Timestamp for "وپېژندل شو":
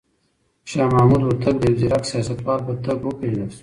3.07-3.59